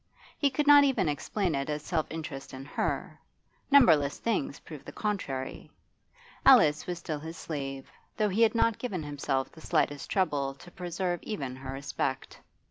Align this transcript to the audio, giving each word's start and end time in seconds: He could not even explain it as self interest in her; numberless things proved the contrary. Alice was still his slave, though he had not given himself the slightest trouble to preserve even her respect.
He 0.35 0.49
could 0.49 0.65
not 0.65 0.83
even 0.83 1.07
explain 1.07 1.53
it 1.53 1.69
as 1.69 1.83
self 1.83 2.07
interest 2.09 2.55
in 2.55 2.65
her; 2.65 3.19
numberless 3.69 4.17
things 4.17 4.59
proved 4.61 4.87
the 4.87 4.91
contrary. 4.91 5.69
Alice 6.43 6.87
was 6.87 6.97
still 6.97 7.19
his 7.19 7.37
slave, 7.37 7.91
though 8.17 8.29
he 8.29 8.41
had 8.41 8.55
not 8.55 8.79
given 8.79 9.03
himself 9.03 9.51
the 9.51 9.61
slightest 9.61 10.09
trouble 10.09 10.55
to 10.55 10.71
preserve 10.71 11.21
even 11.21 11.55
her 11.57 11.73
respect. 11.73 12.39